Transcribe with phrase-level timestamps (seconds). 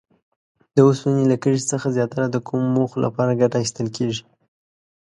[0.75, 4.23] د اوسپنې له کرښې څخه زیاتره د کومو موخو لپاره ګټه اخیستل کیږي؟